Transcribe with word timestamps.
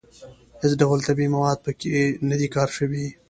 هېڅ 0.61 0.73
ډول 0.81 0.99
طبیعي 1.07 1.29
مواد 1.35 1.57
په 1.65 1.71
کې 1.79 1.91
نه 2.29 2.35
دي 2.39 2.47
کار 2.55 2.69
شوي. 2.77 3.05